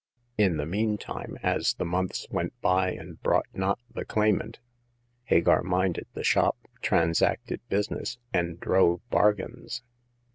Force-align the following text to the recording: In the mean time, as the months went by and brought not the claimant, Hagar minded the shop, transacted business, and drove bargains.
In 0.35 0.57
the 0.57 0.65
mean 0.65 0.97
time, 0.97 1.37
as 1.43 1.75
the 1.75 1.85
months 1.85 2.25
went 2.31 2.59
by 2.59 2.89
and 2.89 3.21
brought 3.21 3.45
not 3.53 3.77
the 3.93 4.03
claimant, 4.03 4.57
Hagar 5.25 5.61
minded 5.61 6.07
the 6.15 6.23
shop, 6.23 6.57
transacted 6.81 7.61
business, 7.69 8.17
and 8.33 8.59
drove 8.59 9.07
bargains. 9.11 9.83